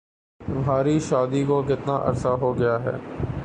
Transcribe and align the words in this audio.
تمہاری 0.41 0.99
شادی 0.99 1.43
کو 1.43 1.61
کتنا 1.67 1.95
عرصہ 2.05 2.27
ہو 2.41 2.57
گیا 2.59 2.77
ہے؟ 2.83 2.97